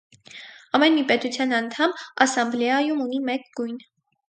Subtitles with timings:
[0.79, 1.95] Ամեն մի պետության անդամ
[2.27, 3.83] ասամբլեայում ունի մեկ գույն։